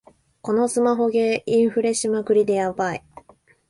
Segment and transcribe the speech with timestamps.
[0.41, 3.05] このスマホゲー、インフレしまくりでヤバい